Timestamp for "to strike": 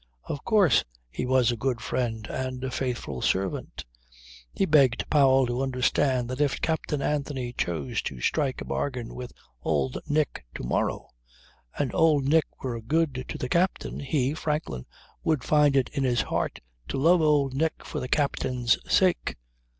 8.09-8.61